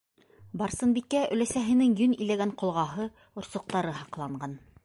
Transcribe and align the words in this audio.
Барсынбикә 0.61 1.21
өләсәһенең 1.35 1.93
йөн 1.99 2.17
иләгән 2.27 2.57
ҡолғаһы, 2.63 3.09
орсоҡтары 3.43 3.99
һаҡланған. 4.03 4.63